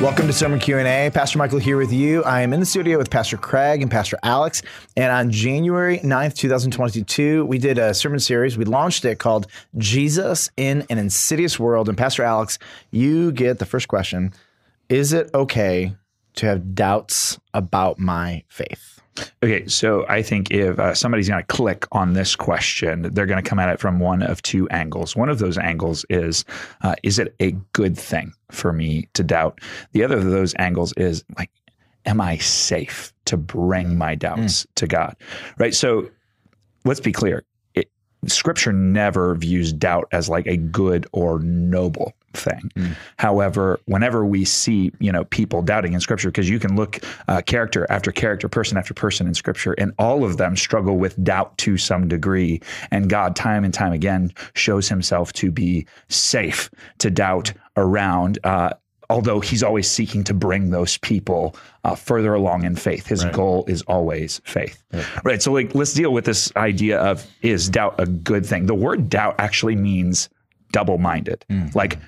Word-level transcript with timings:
Welcome 0.00 0.26
to 0.26 0.32
Sermon 0.34 0.58
Q&A. 0.58 1.10
Pastor 1.10 1.38
Michael 1.38 1.58
here 1.58 1.78
with 1.78 1.90
you. 1.90 2.22
I 2.24 2.42
am 2.42 2.52
in 2.52 2.60
the 2.60 2.66
studio 2.66 2.98
with 2.98 3.10
Pastor 3.10 3.38
Craig 3.38 3.80
and 3.80 3.90
Pastor 3.90 4.18
Alex. 4.22 4.60
And 4.94 5.10
on 5.10 5.30
January 5.30 6.00
9th, 6.00 6.34
2022, 6.34 7.46
we 7.46 7.56
did 7.56 7.78
a 7.78 7.94
sermon 7.94 8.20
series. 8.20 8.58
We 8.58 8.66
launched 8.66 9.06
it 9.06 9.18
called 9.18 9.46
Jesus 9.78 10.50
in 10.58 10.84
an 10.90 10.98
Insidious 10.98 11.58
World. 11.58 11.88
And 11.88 11.96
Pastor 11.96 12.24
Alex, 12.24 12.58
you 12.90 13.32
get 13.32 13.58
the 13.58 13.64
first 13.64 13.88
question. 13.88 14.34
Is 14.90 15.14
it 15.14 15.30
okay 15.32 15.96
to 16.34 16.46
have 16.46 16.74
doubts 16.74 17.40
about 17.54 17.98
my 17.98 18.44
faith? 18.48 18.95
Okay, 19.42 19.66
so 19.66 20.06
I 20.08 20.22
think 20.22 20.50
if 20.50 20.78
uh, 20.78 20.94
somebody's 20.94 21.28
going 21.28 21.42
to 21.42 21.46
click 21.46 21.86
on 21.92 22.12
this 22.12 22.36
question, 22.36 23.02
they're 23.14 23.26
going 23.26 23.42
to 23.42 23.48
come 23.48 23.58
at 23.58 23.68
it 23.68 23.80
from 23.80 23.98
one 23.98 24.22
of 24.22 24.42
two 24.42 24.68
angles. 24.68 25.16
One 25.16 25.28
of 25.28 25.38
those 25.38 25.58
angles 25.58 26.04
is 26.10 26.44
uh, 26.82 26.94
is 27.02 27.18
it 27.18 27.34
a 27.40 27.52
good 27.72 27.96
thing 27.96 28.32
for 28.50 28.72
me 28.72 29.08
to 29.14 29.22
doubt? 29.22 29.60
The 29.92 30.04
other 30.04 30.16
of 30.18 30.24
those 30.24 30.54
angles 30.58 30.92
is 30.96 31.24
like, 31.38 31.50
am 32.04 32.20
I 32.20 32.38
safe 32.38 33.12
to 33.26 33.36
bring 33.36 33.96
my 33.96 34.14
doubts 34.14 34.64
mm. 34.64 34.66
to 34.76 34.86
God? 34.86 35.16
Right? 35.58 35.74
So 35.74 36.08
let's 36.84 37.00
be 37.00 37.12
clear. 37.12 37.44
Scripture 38.28 38.72
never 38.72 39.34
views 39.34 39.72
doubt 39.72 40.08
as 40.12 40.28
like 40.28 40.46
a 40.46 40.56
good 40.56 41.06
or 41.12 41.38
noble 41.40 42.14
thing. 42.34 42.70
Mm. 42.76 42.96
However, 43.16 43.80
whenever 43.86 44.24
we 44.24 44.44
see 44.44 44.92
you 44.98 45.10
know 45.10 45.24
people 45.24 45.62
doubting 45.62 45.92
in 45.94 46.00
Scripture, 46.00 46.28
because 46.28 46.48
you 46.48 46.58
can 46.58 46.76
look 46.76 47.00
uh, 47.28 47.42
character 47.42 47.86
after 47.90 48.12
character, 48.12 48.48
person 48.48 48.76
after 48.76 48.94
person 48.94 49.26
in 49.26 49.34
Scripture, 49.34 49.72
and 49.72 49.92
all 49.98 50.24
of 50.24 50.36
them 50.36 50.56
struggle 50.56 50.98
with 50.98 51.22
doubt 51.22 51.56
to 51.58 51.76
some 51.76 52.08
degree, 52.08 52.60
and 52.90 53.08
God 53.08 53.36
time 53.36 53.64
and 53.64 53.72
time 53.72 53.92
again 53.92 54.32
shows 54.54 54.88
Himself 54.88 55.32
to 55.34 55.50
be 55.50 55.86
safe 56.08 56.70
to 56.98 57.10
doubt 57.10 57.52
around. 57.76 58.38
Uh, 58.44 58.70
although 59.10 59.40
he's 59.40 59.62
always 59.62 59.90
seeking 59.90 60.24
to 60.24 60.34
bring 60.34 60.70
those 60.70 60.98
people 60.98 61.56
uh, 61.84 61.94
further 61.94 62.34
along 62.34 62.64
in 62.64 62.76
faith. 62.76 63.06
His 63.06 63.24
right. 63.24 63.32
goal 63.32 63.64
is 63.68 63.82
always 63.82 64.40
faith. 64.44 64.82
Yeah. 64.92 65.04
Right. 65.24 65.42
So, 65.42 65.52
like, 65.52 65.74
let's 65.74 65.92
deal 65.92 66.12
with 66.12 66.24
this 66.24 66.52
idea 66.56 66.98
of 66.98 67.26
is 67.42 67.68
doubt 67.68 67.94
a 67.98 68.06
good 68.06 68.44
thing? 68.44 68.66
The 68.66 68.74
word 68.74 69.08
doubt 69.08 69.36
actually 69.38 69.76
means 69.76 70.28
double 70.72 70.98
minded. 70.98 71.44
Mm-hmm. 71.50 71.76
Like, 71.76 71.98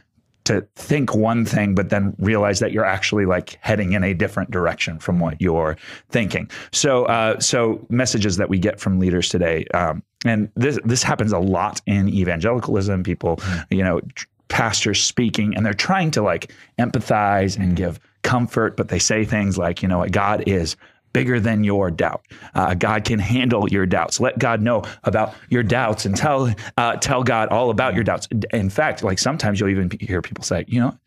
to 0.48 0.66
think 0.76 1.14
one 1.14 1.44
thing, 1.44 1.74
but 1.74 1.90
then 1.90 2.16
realize 2.18 2.58
that 2.60 2.72
you're 2.72 2.84
actually 2.84 3.26
like 3.26 3.58
heading 3.60 3.92
in 3.92 4.02
a 4.02 4.14
different 4.14 4.50
direction 4.50 4.98
from 4.98 5.20
what 5.20 5.38
you're 5.42 5.76
thinking. 6.08 6.50
So, 6.72 7.04
uh, 7.04 7.38
so 7.38 7.86
messages 7.90 8.38
that 8.38 8.48
we 8.48 8.58
get 8.58 8.80
from 8.80 8.98
leaders 8.98 9.28
today, 9.28 9.66
um, 9.74 10.02
and 10.24 10.50
this 10.56 10.78
this 10.84 11.02
happens 11.02 11.32
a 11.32 11.38
lot 11.38 11.82
in 11.86 12.08
evangelicalism. 12.08 13.02
People, 13.02 13.36
mm-hmm. 13.36 13.74
you 13.74 13.84
know, 13.84 14.00
pastors 14.48 15.02
speaking, 15.02 15.54
and 15.54 15.64
they're 15.64 15.74
trying 15.74 16.10
to 16.12 16.22
like 16.22 16.52
empathize 16.78 17.56
and 17.56 17.66
mm-hmm. 17.66 17.74
give 17.74 18.00
comfort, 18.22 18.76
but 18.76 18.88
they 18.88 18.98
say 18.98 19.24
things 19.24 19.56
like, 19.56 19.82
you 19.82 19.88
know, 19.88 19.98
what, 19.98 20.12
God 20.12 20.44
is 20.46 20.76
bigger 21.12 21.40
than 21.40 21.64
your 21.64 21.90
doubt. 21.90 22.26
Uh, 22.54 22.74
God 22.74 23.04
can 23.04 23.18
handle 23.18 23.68
your 23.68 23.86
doubts. 23.86 24.20
Let 24.20 24.38
God 24.38 24.60
know 24.60 24.82
about 25.04 25.34
your 25.48 25.62
doubts 25.62 26.04
and 26.04 26.16
tell 26.16 26.54
uh, 26.76 26.96
tell 26.96 27.22
God 27.22 27.48
all 27.48 27.70
about 27.70 27.94
your 27.94 28.04
doubts. 28.04 28.28
In 28.52 28.70
fact, 28.70 29.02
like 29.02 29.18
sometimes 29.18 29.60
you'll 29.60 29.70
even 29.70 29.90
hear 30.00 30.22
people 30.22 30.44
say, 30.44 30.64
you 30.68 30.80
know, 30.80 30.98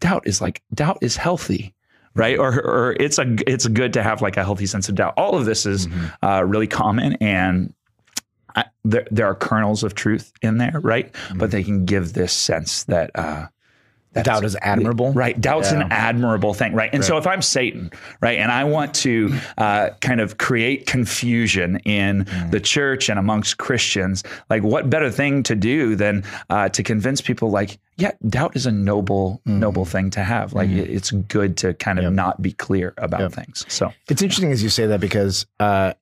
doubt 0.00 0.26
is 0.26 0.40
like 0.40 0.62
doubt 0.74 0.98
is 1.00 1.16
healthy. 1.16 1.74
Right, 2.14 2.38
or, 2.38 2.60
or 2.60 2.96
it's 3.00 3.18
a 3.18 3.36
it's 3.46 3.66
good 3.68 3.94
to 3.94 4.02
have 4.02 4.20
like 4.20 4.36
a 4.36 4.44
healthy 4.44 4.66
sense 4.66 4.90
of 4.90 4.96
doubt. 4.96 5.14
All 5.16 5.34
of 5.34 5.46
this 5.46 5.64
is 5.64 5.86
mm-hmm. 5.86 6.06
uh, 6.22 6.42
really 6.42 6.66
common, 6.66 7.14
and 7.22 7.72
I, 8.54 8.64
there 8.84 9.06
there 9.10 9.26
are 9.26 9.34
kernels 9.34 9.82
of 9.82 9.94
truth 9.94 10.32
in 10.42 10.58
there, 10.58 10.80
right? 10.80 11.12
Mm-hmm. 11.12 11.38
But 11.38 11.50
they 11.50 11.62
can 11.62 11.84
give 11.84 12.12
this 12.12 12.32
sense 12.32 12.84
that 12.84 13.10
uh, 13.14 13.46
that's, 14.12 14.26
doubt 14.26 14.44
is 14.44 14.56
admirable. 14.60 15.12
Right. 15.12 15.40
Doubt's 15.40 15.72
yeah. 15.72 15.82
an 15.82 15.92
admirable 15.92 16.52
thing. 16.52 16.74
Right. 16.74 16.90
And 16.92 17.00
right. 17.00 17.06
so 17.06 17.16
if 17.16 17.26
I'm 17.26 17.40
Satan, 17.40 17.90
right, 18.20 18.38
and 18.38 18.52
I 18.52 18.64
want 18.64 18.94
to 18.96 19.34
uh, 19.56 19.90
kind 20.00 20.20
of 20.20 20.38
create 20.38 20.86
confusion 20.86 21.76
in 21.84 22.24
mm. 22.24 22.50
the 22.50 22.60
church 22.60 23.08
and 23.08 23.18
amongst 23.18 23.56
Christians, 23.58 24.22
like 24.50 24.62
what 24.62 24.90
better 24.90 25.10
thing 25.10 25.42
to 25.44 25.54
do 25.54 25.96
than 25.96 26.24
uh, 26.50 26.68
to 26.70 26.82
convince 26.82 27.20
people 27.20 27.50
like, 27.50 27.78
yeah, 27.96 28.12
doubt 28.28 28.54
is 28.54 28.66
a 28.66 28.72
noble, 28.72 29.40
mm. 29.46 29.58
noble 29.58 29.84
thing 29.84 30.10
to 30.10 30.22
have. 30.22 30.52
Like 30.52 30.68
mm. 30.68 30.76
it's 30.76 31.10
good 31.10 31.56
to 31.58 31.72
kind 31.74 31.98
of 31.98 32.04
yep. 32.04 32.12
not 32.12 32.42
be 32.42 32.52
clear 32.52 32.92
about 32.98 33.20
yep. 33.20 33.32
things. 33.32 33.64
So 33.68 33.92
it's 34.08 34.20
interesting 34.20 34.52
as 34.52 34.62
you 34.62 34.68
say 34.68 34.86
that 34.86 35.00
because 35.00 35.46
uh, 35.58 35.94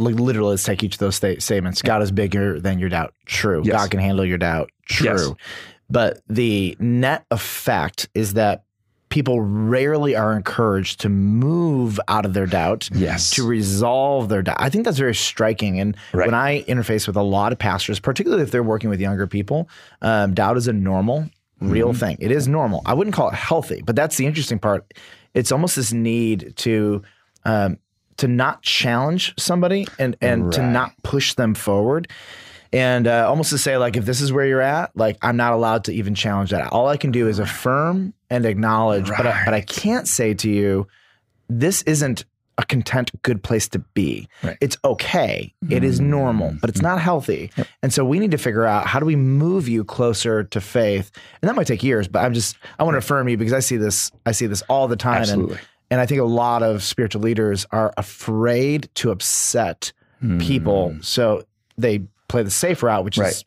like 0.00 0.16
literally 0.16 0.50
let's 0.50 0.64
take 0.64 0.82
each 0.82 0.94
of 0.94 0.98
those 0.98 1.16
sta- 1.16 1.38
statements. 1.38 1.82
God 1.82 2.02
is 2.02 2.10
bigger 2.10 2.58
than 2.58 2.78
your 2.78 2.88
doubt. 2.88 3.14
True. 3.26 3.62
Yes. 3.64 3.76
God 3.76 3.90
can 3.90 4.00
handle 4.00 4.24
your 4.24 4.38
doubt. 4.38 4.70
True. 4.86 5.06
Yes. 5.06 5.32
But 5.88 6.22
the 6.28 6.76
net 6.78 7.26
effect 7.30 8.08
is 8.14 8.34
that 8.34 8.64
people 9.10 9.40
rarely 9.40 10.14
are 10.14 10.34
encouraged 10.34 11.00
to 11.00 11.08
move 11.08 11.98
out 12.06 12.24
of 12.24 12.32
their 12.32 12.46
doubt 12.46 12.88
yes. 12.94 13.30
to 13.30 13.44
resolve 13.44 14.28
their 14.28 14.40
doubt. 14.40 14.56
I 14.58 14.70
think 14.70 14.84
that's 14.84 14.98
very 14.98 15.16
striking. 15.16 15.80
And 15.80 15.96
right. 16.12 16.26
when 16.26 16.34
I 16.34 16.62
interface 16.62 17.08
with 17.08 17.16
a 17.16 17.22
lot 17.22 17.52
of 17.52 17.58
pastors, 17.58 17.98
particularly 17.98 18.44
if 18.44 18.52
they're 18.52 18.62
working 18.62 18.88
with 18.88 19.00
younger 19.00 19.26
people, 19.26 19.68
um, 20.00 20.32
doubt 20.32 20.56
is 20.56 20.68
a 20.68 20.72
normal, 20.72 21.28
real 21.60 21.88
mm-hmm. 21.88 21.98
thing. 21.98 22.16
It 22.20 22.30
is 22.30 22.46
normal. 22.46 22.82
I 22.86 22.94
wouldn't 22.94 23.14
call 23.14 23.28
it 23.28 23.34
healthy, 23.34 23.82
but 23.84 23.96
that's 23.96 24.16
the 24.16 24.26
interesting 24.26 24.60
part. 24.60 24.94
It's 25.34 25.50
almost 25.50 25.74
this 25.74 25.92
need 25.92 26.54
to 26.58 27.02
um, 27.44 27.78
to 28.20 28.28
not 28.28 28.60
challenge 28.62 29.32
somebody 29.38 29.86
and 29.98 30.14
and 30.20 30.44
right. 30.44 30.52
to 30.52 30.62
not 30.62 30.92
push 31.02 31.32
them 31.34 31.54
forward 31.54 32.06
and 32.70 33.06
uh, 33.06 33.26
almost 33.26 33.48
to 33.48 33.56
say 33.56 33.78
like 33.78 33.96
if 33.96 34.04
this 34.04 34.20
is 34.20 34.30
where 34.30 34.44
you're 34.44 34.60
at 34.60 34.94
like 34.94 35.16
i'm 35.22 35.38
not 35.38 35.54
allowed 35.54 35.84
to 35.84 35.92
even 35.92 36.14
challenge 36.14 36.50
that 36.50 36.70
all 36.70 36.86
i 36.86 36.98
can 36.98 37.10
do 37.10 37.28
is 37.28 37.38
affirm 37.38 38.12
and 38.28 38.44
acknowledge 38.44 39.08
right. 39.08 39.16
but, 39.16 39.26
I, 39.26 39.42
but 39.46 39.54
i 39.54 39.62
can't 39.62 40.06
say 40.06 40.34
to 40.34 40.50
you 40.50 40.86
this 41.48 41.80
isn't 41.82 42.26
a 42.58 42.66
content 42.66 43.10
good 43.22 43.42
place 43.42 43.68
to 43.68 43.78
be 43.78 44.28
right. 44.42 44.58
it's 44.60 44.76
okay 44.84 45.54
it 45.70 45.82
is 45.82 45.98
normal 45.98 46.54
but 46.60 46.68
it's 46.68 46.82
not 46.82 47.00
healthy 47.00 47.50
yep. 47.56 47.66
and 47.82 47.90
so 47.90 48.04
we 48.04 48.18
need 48.18 48.32
to 48.32 48.38
figure 48.38 48.66
out 48.66 48.86
how 48.86 49.00
do 49.00 49.06
we 49.06 49.16
move 49.16 49.66
you 49.66 49.82
closer 49.82 50.44
to 50.44 50.60
faith 50.60 51.10
and 51.40 51.48
that 51.48 51.56
might 51.56 51.66
take 51.66 51.82
years 51.82 52.06
but 52.06 52.22
i'm 52.22 52.34
just 52.34 52.58
i 52.78 52.82
want 52.82 52.92
to 52.92 52.98
affirm 52.98 53.30
you 53.30 53.38
because 53.38 53.54
i 53.54 53.60
see 53.60 53.78
this 53.78 54.12
i 54.26 54.32
see 54.32 54.46
this 54.46 54.60
all 54.68 54.88
the 54.88 54.96
time 54.96 55.22
Absolutely. 55.22 55.56
and 55.56 55.66
and 55.90 56.00
i 56.00 56.06
think 56.06 56.20
a 56.20 56.24
lot 56.24 56.62
of 56.62 56.82
spiritual 56.82 57.22
leaders 57.22 57.66
are 57.70 57.92
afraid 57.96 58.88
to 58.94 59.10
upset 59.10 59.92
mm. 60.22 60.40
people 60.40 60.96
so 61.00 61.44
they 61.78 62.02
play 62.30 62.42
the 62.42 62.50
safe 62.50 62.82
route, 62.82 63.04
which 63.04 63.18
right. 63.18 63.32
is 63.32 63.44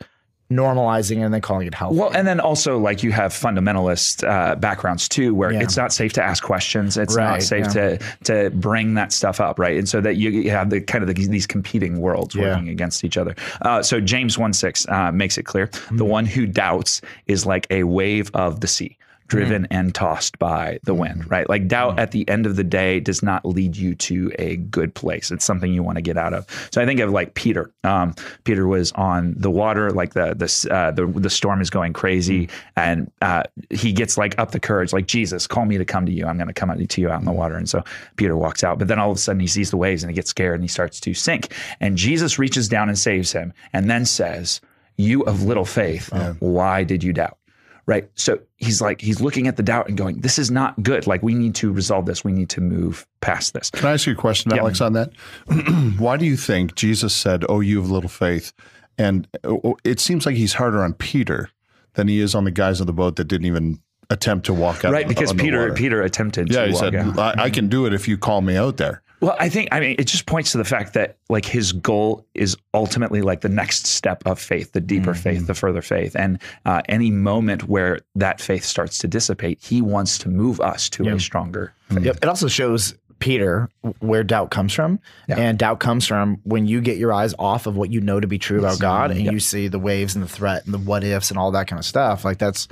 normalizing 0.51 1.23
and 1.23 1.33
then 1.33 1.41
calling 1.41 1.65
it 1.65 1.73
healthy. 1.73 1.97
Well, 1.97 2.11
and 2.13 2.27
then 2.27 2.39
also 2.39 2.77
like 2.77 3.01
you 3.01 3.11
have 3.11 3.31
fundamentalist 3.31 4.27
uh, 4.27 4.55
backgrounds 4.55 5.09
too, 5.09 5.33
where 5.33 5.51
yeah. 5.51 5.61
it's 5.61 5.77
not 5.77 5.91
safe 5.91 6.13
to 6.13 6.23
ask 6.23 6.43
questions. 6.43 6.97
It's 6.97 7.15
right, 7.15 7.31
not 7.31 7.43
safe 7.43 7.65
yeah. 7.67 7.97
to 7.97 7.99
to 8.25 8.49
bring 8.51 8.93
that 8.93 9.11
stuff 9.11 9.39
up, 9.39 9.57
right? 9.57 9.77
And 9.77 9.89
so 9.89 10.01
that 10.01 10.17
you 10.17 10.51
have 10.51 10.69
the 10.69 10.81
kind 10.81 11.01
of 11.01 11.13
the, 11.13 11.27
these 11.27 11.47
competing 11.47 11.99
worlds 11.99 12.35
yeah. 12.35 12.49
working 12.49 12.69
against 12.69 13.03
each 13.03 13.17
other. 13.17 13.35
Uh, 13.61 13.81
so 13.81 13.99
James 13.99 14.37
one 14.37 14.53
six 14.53 14.87
uh, 14.89 15.11
makes 15.11 15.37
it 15.37 15.43
clear: 15.43 15.67
mm-hmm. 15.67 15.97
the 15.97 16.05
one 16.05 16.25
who 16.25 16.45
doubts 16.45 17.01
is 17.25 17.45
like 17.45 17.65
a 17.71 17.83
wave 17.83 18.29
of 18.35 18.59
the 18.59 18.67
sea 18.67 18.97
driven 19.27 19.63
mm-hmm. 19.63 19.73
and 19.73 19.95
tossed 19.95 20.37
by 20.39 20.79
the 20.83 20.93
wind, 20.93 21.21
mm-hmm. 21.21 21.29
right? 21.29 21.49
Like 21.49 21.67
doubt 21.67 21.91
mm-hmm. 21.91 21.99
at 21.99 22.11
the 22.11 22.27
end 22.29 22.45
of 22.45 22.55
the 22.55 22.63
day 22.63 22.99
does 22.99 23.23
not 23.23 23.45
lead 23.45 23.75
you 23.75 23.95
to 23.95 24.31
a 24.39 24.57
good 24.57 24.93
place. 24.93 25.31
It's 25.31 25.45
something 25.45 25.73
you 25.73 25.83
want 25.83 25.97
to 25.97 26.01
get 26.01 26.17
out 26.17 26.33
of. 26.33 26.45
So 26.71 26.81
I 26.81 26.85
think 26.85 26.99
of 26.99 27.11
like 27.11 27.33
Peter. 27.33 27.71
Um, 27.83 28.15
Peter 28.43 28.67
was 28.67 28.91
on 28.93 29.35
the 29.37 29.51
water, 29.51 29.91
like 29.91 30.13
the 30.13 30.33
the 30.33 30.73
uh, 30.73 30.91
the, 30.91 31.07
the 31.07 31.29
storm 31.29 31.61
is 31.61 31.69
going 31.69 31.93
crazy, 31.93 32.47
mm-hmm. 32.47 32.79
and 32.79 33.11
uh, 33.21 33.43
he 33.69 33.91
gets 33.91 34.17
like 34.17 34.37
up 34.39 34.51
the 34.51 34.59
courage, 34.59 34.93
like 34.93 35.07
Jesus, 35.07 35.47
call 35.47 35.65
me 35.65 35.77
to 35.77 35.85
come 35.85 36.05
to 36.05 36.11
you. 36.11 36.25
I'm 36.25 36.37
going 36.37 36.47
to 36.47 36.53
come 36.53 36.69
out 36.69 36.77
to 36.87 37.01
you 37.01 37.09
out 37.09 37.19
in 37.19 37.25
the 37.25 37.31
water. 37.31 37.55
And 37.55 37.69
so 37.69 37.83
Peter 38.15 38.35
walks 38.35 38.63
out, 38.63 38.79
but 38.79 38.87
then 38.87 38.99
all 38.99 39.11
of 39.11 39.17
a 39.17 39.19
sudden 39.19 39.39
he 39.39 39.47
sees 39.47 39.71
the 39.71 39.77
waves 39.77 40.03
and 40.03 40.09
he 40.09 40.15
gets 40.15 40.29
scared 40.29 40.55
and 40.55 40.63
he 40.63 40.67
starts 40.67 40.99
to 40.99 41.13
sink. 41.13 41.53
And 41.79 41.97
Jesus 41.97 42.39
reaches 42.39 42.67
down 42.67 42.89
and 42.89 42.97
saves 42.97 43.31
him, 43.31 43.53
and 43.71 43.89
then 43.89 44.05
says, 44.05 44.61
"You 44.97 45.21
of 45.23 45.43
little 45.43 45.65
faith, 45.65 46.11
why 46.39 46.83
did 46.83 47.03
you 47.03 47.13
doubt?" 47.13 47.37
Right? 47.85 48.09
So 48.15 48.39
he's 48.57 48.81
like, 48.81 49.01
he's 49.01 49.21
looking 49.21 49.47
at 49.47 49.57
the 49.57 49.63
doubt 49.63 49.87
and 49.87 49.97
going, 49.97 50.21
this 50.21 50.39
is 50.39 50.49
not 50.49 50.81
good. 50.83 51.07
Like, 51.07 51.21
we 51.21 51.33
need 51.33 51.55
to 51.55 51.71
resolve 51.71 52.05
this. 52.05 52.23
We 52.23 52.31
need 52.31 52.49
to 52.49 52.61
move 52.61 53.05
past 53.21 53.53
this. 53.53 53.69
Can 53.69 53.87
I 53.87 53.93
ask 53.93 54.05
you 54.05 54.13
a 54.13 54.15
question, 54.15 54.51
yep. 54.51 54.61
Alex, 54.61 54.81
on 54.81 54.93
that? 54.93 55.11
Why 55.97 56.17
do 56.17 56.25
you 56.25 56.37
think 56.37 56.75
Jesus 56.75 57.13
said, 57.13 57.43
Oh, 57.49 57.59
you 57.59 57.81
have 57.81 57.89
little 57.89 58.09
faith? 58.09 58.53
And 58.97 59.27
uh, 59.43 59.73
it 59.83 59.99
seems 59.99 60.25
like 60.25 60.35
he's 60.35 60.53
harder 60.53 60.83
on 60.83 60.93
Peter 60.93 61.49
than 61.95 62.07
he 62.07 62.19
is 62.19 62.35
on 62.35 62.43
the 62.43 62.51
guys 62.51 62.79
on 62.79 62.87
the 62.87 62.93
boat 62.93 63.15
that 63.17 63.25
didn't 63.25 63.47
even 63.47 63.79
attempt 64.09 64.45
to 64.45 64.53
walk 64.53 64.85
out. 64.85 64.91
Right, 64.91 65.07
because 65.07 65.33
Peter 65.33 65.73
Peter 65.73 66.01
attempted. 66.01 66.51
Yeah, 66.51 66.67
he 66.67 66.75
said, 66.75 66.95
I, 66.95 67.43
I, 67.43 67.49
can 67.49 67.69
do 67.69 67.85
it 67.85 67.93
if 67.93 68.07
you 68.07 68.17
call 68.17 68.41
me 68.41 68.55
out 68.55 68.77
there." 68.77 69.01
Well, 69.23 69.37
I 69.39 69.47
think 69.47 69.69
I 69.71 69.79
mean 69.79 69.95
it 69.97 70.07
just 70.07 70.25
points 70.25 70.51
to 70.51 70.57
the 70.57 70.65
fact 70.65 70.95
that 70.95 71.15
like 71.29 71.45
his 71.45 71.71
goal 71.71 72.27
is 72.33 72.57
ultimately 72.73 73.21
like 73.21 73.39
the 73.39 73.47
next 73.47 73.87
step 73.87 74.21
of 74.25 74.37
faith, 74.37 74.73
the 74.73 74.81
deeper 74.81 75.11
mm-hmm. 75.11 75.21
faith, 75.21 75.47
the 75.47 75.53
further 75.53 75.81
faith, 75.81 76.13
and 76.13 76.41
uh, 76.65 76.81
any 76.89 77.09
moment 77.09 77.69
where 77.69 78.01
that 78.15 78.41
faith 78.41 78.65
starts 78.65 78.97
to 78.97 79.07
dissipate, 79.07 79.63
he 79.63 79.81
wants 79.81 80.17
to 80.17 80.27
move 80.27 80.59
us 80.59 80.89
to 80.89 81.07
a 81.07 81.17
stronger. 81.21 81.73
Faith. 81.87 82.03
Yep. 82.03 82.17
It 82.17 82.25
also 82.25 82.49
shows 82.49 82.95
Peter 83.19 83.69
where 83.99 84.25
doubt 84.25 84.51
comes 84.51 84.73
from, 84.73 84.99
yeah. 85.29 85.39
and 85.39 85.57
doubt 85.57 85.79
comes 85.79 86.05
from 86.05 86.41
when 86.43 86.67
you 86.67 86.81
get 86.81 86.97
your 86.97 87.13
eyes 87.13 87.33
off 87.39 87.65
of 87.65 87.77
what 87.77 87.89
you 87.89 88.01
know 88.01 88.19
to 88.19 88.27
be 88.27 88.37
true 88.37 88.59
about 88.59 88.77
God, 88.77 89.09
and 89.09 89.21
yep. 89.21 89.31
you 89.31 89.39
see 89.39 89.69
the 89.69 89.79
waves 89.79 90.15
and 90.15 90.23
the 90.25 90.27
threat 90.27 90.65
and 90.65 90.73
the 90.73 90.79
what 90.79 91.05
ifs 91.05 91.29
and 91.29 91.39
all 91.39 91.51
that 91.51 91.67
kind 91.69 91.79
of 91.79 91.85
stuff. 91.85 92.25
Like 92.25 92.39
that's 92.39 92.67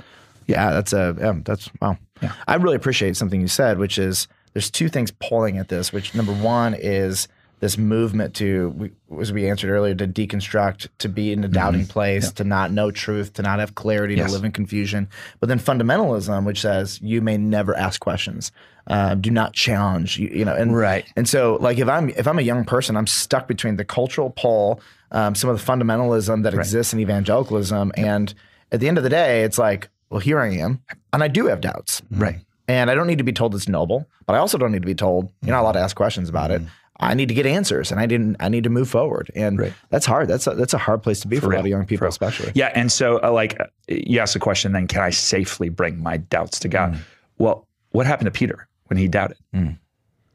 yeah, 0.46 0.70
that's 0.70 0.92
a 0.92 1.16
yeah, 1.18 1.32
that's 1.42 1.70
wow. 1.80 1.96
Yeah. 2.20 2.34
I 2.46 2.56
really 2.56 2.76
appreciate 2.76 3.16
something 3.16 3.40
you 3.40 3.48
said, 3.48 3.78
which 3.78 3.96
is 3.96 4.28
there's 4.52 4.70
two 4.70 4.88
things 4.88 5.10
pulling 5.10 5.58
at 5.58 5.68
this. 5.68 5.92
Which 5.92 6.14
number 6.14 6.32
one 6.32 6.74
is 6.74 7.28
this 7.62 7.78
movement 7.78 8.34
to, 8.34 8.90
as 9.20 9.32
we 9.32 9.48
answered 9.48 9.70
earlier, 9.70 9.94
to 9.94 10.08
deconstruct, 10.08 10.88
to 10.98 11.08
be 11.08 11.32
in 11.32 11.44
a 11.44 11.48
doubting 11.48 11.82
mm-hmm. 11.82 11.90
place, 11.90 12.24
yeah. 12.24 12.30
to 12.30 12.44
not 12.44 12.72
know 12.72 12.90
truth, 12.90 13.34
to 13.34 13.42
not 13.42 13.60
have 13.60 13.76
clarity, 13.76 14.16
yes. 14.16 14.26
to 14.26 14.32
live 14.32 14.44
in 14.44 14.50
confusion. 14.50 15.08
But 15.38 15.48
then 15.48 15.60
fundamentalism, 15.60 16.44
which 16.44 16.60
says 16.60 17.00
you 17.00 17.20
may 17.20 17.38
never 17.38 17.76
ask 17.76 18.00
questions, 18.00 18.50
uh, 18.88 19.14
do 19.14 19.30
not 19.30 19.52
challenge, 19.52 20.18
you, 20.18 20.28
you, 20.28 20.44
know, 20.44 20.56
and 20.56 20.76
right. 20.76 21.04
And 21.14 21.28
so, 21.28 21.56
like 21.60 21.78
if 21.78 21.88
I'm 21.88 22.08
if 22.10 22.26
I'm 22.26 22.40
a 22.40 22.42
young 22.42 22.64
person, 22.64 22.96
I'm 22.96 23.06
stuck 23.06 23.46
between 23.46 23.76
the 23.76 23.84
cultural 23.84 24.30
pull, 24.30 24.80
um, 25.12 25.36
some 25.36 25.48
of 25.48 25.64
the 25.64 25.72
fundamentalism 25.72 26.42
that 26.42 26.54
right. 26.54 26.58
exists 26.58 26.92
in 26.92 26.98
evangelicalism, 26.98 27.92
and 27.96 28.34
at 28.72 28.80
the 28.80 28.88
end 28.88 28.98
of 28.98 29.04
the 29.04 29.10
day, 29.10 29.44
it's 29.44 29.58
like, 29.58 29.88
well, 30.10 30.18
here 30.18 30.40
I 30.40 30.48
am, 30.54 30.82
and 31.12 31.22
I 31.22 31.28
do 31.28 31.46
have 31.46 31.60
doubts, 31.60 32.02
right. 32.10 32.40
And 32.72 32.90
I 32.90 32.94
don't 32.94 33.06
need 33.06 33.18
to 33.18 33.24
be 33.24 33.34
told 33.34 33.54
it's 33.54 33.68
noble, 33.68 34.08
but 34.24 34.34
I 34.34 34.38
also 34.38 34.56
don't 34.56 34.72
need 34.72 34.80
to 34.80 34.86
be 34.86 34.94
told 34.94 35.30
you're 35.42 35.54
not 35.54 35.60
allowed 35.60 35.72
to 35.72 35.80
ask 35.80 35.94
questions 35.94 36.30
about 36.30 36.50
mm-hmm. 36.50 36.64
it. 36.64 36.70
I 37.00 37.12
need 37.12 37.28
to 37.28 37.34
get 37.34 37.44
answers 37.44 37.90
and 37.90 38.00
I 38.00 38.06
didn't 38.06 38.36
I 38.40 38.48
need 38.48 38.64
to 38.64 38.70
move 38.70 38.88
forward. 38.88 39.30
And 39.34 39.58
right. 39.58 39.72
that's 39.90 40.06
hard. 40.06 40.26
That's 40.28 40.46
a, 40.46 40.54
that's 40.54 40.72
a 40.72 40.78
hard 40.78 41.02
place 41.02 41.20
to 41.20 41.28
be 41.28 41.36
for, 41.36 41.42
for 41.42 41.52
a 41.52 41.56
lot 41.56 41.60
of 41.60 41.66
young 41.66 41.84
people 41.84 42.08
especially. 42.08 42.52
Yeah, 42.54 42.72
and 42.74 42.90
so 42.90 43.20
uh, 43.22 43.30
like 43.30 43.60
uh, 43.60 43.66
you 43.88 44.20
ask 44.20 44.32
the 44.32 44.38
question 44.38 44.72
then 44.72 44.86
can 44.86 45.02
I 45.02 45.10
safely 45.10 45.68
bring 45.68 46.02
my 46.02 46.16
doubts 46.16 46.58
to 46.60 46.68
God? 46.68 46.94
Mm. 46.94 47.00
Well, 47.36 47.68
what 47.90 48.06
happened 48.06 48.26
to 48.26 48.30
Peter 48.30 48.68
when 48.86 48.96
he 48.96 49.06
doubted? 49.06 49.36
Mm. 49.54 49.78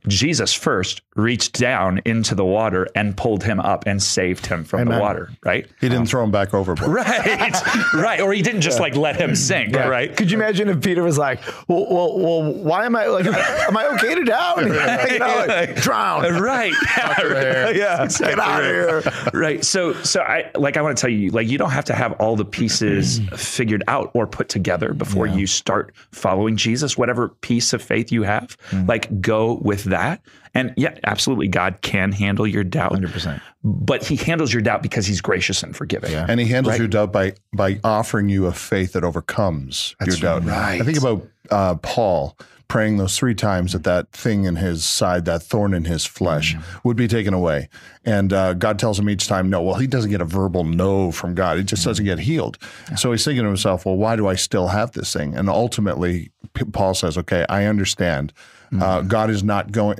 Jesus 0.07 0.53
first 0.53 1.01
reached 1.17 1.53
down 1.59 1.99
into 2.05 2.35
the 2.35 2.45
water 2.45 2.87
and 2.95 3.17
pulled 3.17 3.43
him 3.43 3.59
up 3.59 3.85
and 3.87 4.01
saved 4.01 4.45
him 4.45 4.63
from 4.63 4.81
Amen. 4.81 4.95
the 4.95 5.01
water, 5.01 5.31
right? 5.43 5.65
He 5.81 5.89
didn't 5.89 6.01
um, 6.01 6.05
throw 6.05 6.23
him 6.23 6.31
back 6.31 6.53
overboard. 6.53 6.89
Right. 6.89 7.53
right. 7.93 8.21
Or 8.21 8.31
he 8.31 8.43
didn't 8.43 8.61
just 8.61 8.77
yeah. 8.77 8.83
like 8.83 8.95
let 8.95 9.19
him 9.19 9.35
sink, 9.35 9.73
yeah. 9.73 9.87
right? 9.87 10.15
Could 10.15 10.29
you 10.29 10.37
imagine 10.37 10.69
if 10.69 10.81
Peter 10.81 11.01
was 11.03 11.17
like, 11.17 11.41
well, 11.67 11.87
well, 11.89 12.19
well 12.19 12.53
why 12.53 12.85
am 12.85 12.95
I 12.95 13.07
like, 13.07 13.25
am 13.25 13.75
I 13.75 13.87
okay 13.95 14.13
to 14.13 14.23
drown? 14.23 14.59
you 15.11 15.19
know, 15.19 15.45
like, 15.47 15.75
drown. 15.75 16.17
Right. 16.47 16.73
Yeah. 16.97 17.69
yeah. 17.71 18.03
Exactly 18.03 18.35
Get 18.35 18.39
out 18.39 18.59
right. 18.59 18.65
of 18.65 19.03
here. 19.03 19.31
Right. 19.33 19.65
So, 19.65 19.93
so 20.03 20.21
I, 20.21 20.51
like, 20.55 20.77
I 20.77 20.81
want 20.81 20.97
to 20.97 21.01
tell 21.01 21.09
you, 21.09 21.31
like, 21.31 21.47
you 21.47 21.57
don't 21.57 21.71
have 21.71 21.85
to 21.85 21.93
have 21.93 22.13
all 22.13 22.35
the 22.35 22.45
pieces 22.45 23.19
figured 23.35 23.83
out 23.87 24.11
or 24.13 24.27
put 24.27 24.49
together 24.49 24.93
before 24.93 25.25
yeah. 25.25 25.35
you 25.35 25.47
start 25.47 25.93
following 26.11 26.57
Jesus, 26.57 26.97
whatever 26.97 27.29
piece 27.29 27.73
of 27.73 27.81
faith 27.81 28.11
you 28.11 28.23
have, 28.23 28.55
mm. 28.69 28.87
like 28.87 29.19
go 29.19 29.53
with 29.53 29.85
that 29.85 30.21
and 30.53 30.73
yeah, 30.77 30.97
absolutely, 31.03 31.47
God 31.47 31.81
can 31.81 32.11
handle 32.11 32.47
your 32.47 32.63
doubt. 32.63 32.93
100%. 32.93 33.41
But 33.63 34.05
he 34.05 34.15
handles 34.15 34.53
your 34.53 34.61
doubt 34.61 34.81
because 34.81 35.05
he's 35.05 35.21
gracious 35.21 35.63
and 35.63 35.75
forgiving. 35.75 36.11
Yeah. 36.11 36.25
And 36.27 36.39
he 36.39 36.45
handles 36.47 36.73
right? 36.73 36.79
your 36.79 36.87
doubt 36.87 37.11
by 37.11 37.33
by 37.53 37.79
offering 37.83 38.29
you 38.29 38.45
a 38.45 38.53
faith 38.53 38.93
that 38.93 39.03
overcomes 39.03 39.95
That's 39.99 40.19
your 40.19 40.39
doubt. 40.39 40.47
Right. 40.47 40.81
I 40.81 40.85
think 40.85 40.97
about 40.97 41.27
uh, 41.49 41.75
Paul 41.75 42.37
praying 42.67 42.97
those 42.97 43.17
three 43.17 43.35
times 43.35 43.73
that 43.73 43.83
that 43.83 44.11
thing 44.11 44.45
in 44.45 44.57
his 44.57 44.83
side, 44.83 45.25
that 45.25 45.41
thorn 45.41 45.73
in 45.73 45.85
his 45.85 46.05
flesh, 46.05 46.55
mm 46.55 46.63
would 46.83 46.97
be 46.97 47.07
taken 47.07 47.33
away. 47.33 47.67
And 48.05 48.31
uh, 48.31 48.53
God 48.53 48.79
tells 48.79 48.99
him 48.99 49.09
each 49.09 49.27
time, 49.27 49.49
no. 49.49 49.61
Well, 49.61 49.75
he 49.75 49.87
doesn't 49.87 50.11
get 50.11 50.21
a 50.21 50.25
verbal 50.25 50.63
no 50.63 51.11
from 51.11 51.35
God. 51.35 51.57
He 51.57 51.63
just 51.63 51.81
mm 51.81 51.85
doesn't 51.85 52.05
get 52.05 52.19
healed. 52.19 52.57
Yeah. 52.89 52.95
So 52.95 53.11
he's 53.11 53.25
thinking 53.25 53.43
to 53.43 53.47
himself, 53.47 53.85
well, 53.85 53.95
why 53.95 54.15
do 54.15 54.27
I 54.27 54.35
still 54.35 54.67
have 54.67 54.91
this 54.91 55.11
thing? 55.11 55.35
And 55.35 55.49
ultimately, 55.49 56.31
Paul 56.71 56.93
says, 56.93 57.17
okay, 57.17 57.45
I 57.49 57.65
understand. 57.65 58.33
mm 58.71 58.81
Uh, 58.81 59.01
God 59.01 59.29
is 59.29 59.43
not 59.43 59.71
going 59.71 59.97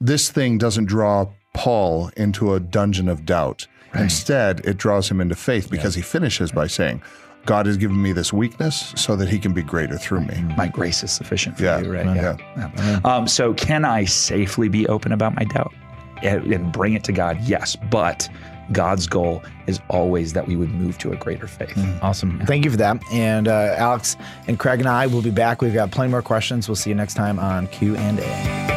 this 0.00 0.30
thing 0.30 0.58
doesn't 0.58 0.86
draw 0.86 1.28
Paul 1.52 2.10
into 2.16 2.54
a 2.54 2.60
dungeon 2.60 3.08
of 3.08 3.26
doubt. 3.26 3.66
Right. 3.92 4.04
Instead, 4.04 4.60
it 4.64 4.76
draws 4.76 5.10
him 5.10 5.20
into 5.20 5.34
faith 5.34 5.70
because 5.70 5.96
yeah. 5.96 6.02
he 6.02 6.08
finishes 6.08 6.52
by 6.52 6.68
saying, 6.68 7.02
God 7.46 7.66
has 7.66 7.76
given 7.76 8.00
me 8.00 8.12
this 8.12 8.32
weakness 8.32 8.92
so 8.96 9.16
that 9.16 9.28
he 9.28 9.38
can 9.38 9.52
be 9.52 9.62
greater 9.62 9.96
through 9.96 10.20
me. 10.20 10.42
My 10.56 10.68
grace 10.68 11.02
is 11.02 11.10
sufficient 11.10 11.56
for 11.56 11.64
yeah. 11.64 11.80
you, 11.80 11.92
right? 11.92 12.06
Yeah. 12.06 12.36
yeah. 12.56 12.70
yeah. 12.76 13.00
Um, 13.04 13.26
so, 13.26 13.54
can 13.54 13.84
I 13.84 14.04
safely 14.04 14.68
be 14.68 14.86
open 14.88 15.12
about 15.12 15.34
my 15.34 15.44
doubt 15.44 15.72
and, 16.22 16.52
and 16.52 16.72
bring 16.72 16.92
it 16.94 17.02
to 17.04 17.12
God? 17.12 17.40
Yes. 17.40 17.76
But 17.90 18.28
God's 18.72 19.06
goal 19.06 19.42
is 19.66 19.80
always 19.88 20.32
that 20.32 20.46
we 20.46 20.56
would 20.56 20.70
move 20.70 20.98
to 20.98 21.12
a 21.12 21.16
greater 21.16 21.46
faith. 21.46 21.70
Mm, 21.70 22.02
awesome. 22.02 22.38
Yeah. 22.38 22.46
Thank 22.46 22.64
you 22.64 22.70
for 22.70 22.76
that. 22.78 23.02
And 23.12 23.48
uh, 23.48 23.74
Alex 23.76 24.16
and 24.46 24.58
Craig 24.58 24.80
and 24.80 24.88
I 24.88 25.06
will 25.06 25.22
be 25.22 25.30
back. 25.30 25.62
We've 25.62 25.74
got 25.74 25.90
plenty 25.90 26.10
more 26.10 26.22
questions. 26.22 26.68
We'll 26.68 26.76
see 26.76 26.90
you 26.90 26.96
next 26.96 27.14
time 27.14 27.38
on 27.38 27.66
Q 27.68 27.96
and 27.96 28.18
A. 28.20 28.69